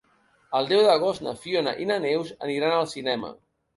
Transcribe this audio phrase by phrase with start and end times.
[0.59, 3.31] El deu d'agost na Fiona i na Neus aniran al cinema.